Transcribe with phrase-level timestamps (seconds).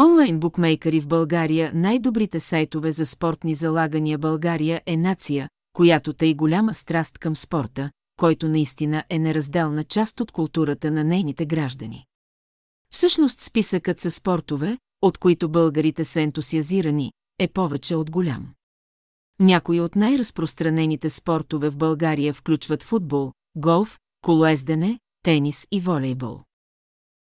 [0.00, 6.74] Онлайн букмейкъри в България най-добрите сайтове за спортни залагания България е нация, която тъй голяма
[6.74, 12.04] страст към спорта, който наистина е неразделна част от културата на нейните граждани.
[12.92, 18.48] Всъщност списъкът със спортове, от които българите са ентусиазирани, е повече от голям.
[19.40, 26.40] Някои от най-разпространените спортове в България включват футбол, голф, колоездене, тенис и волейбол.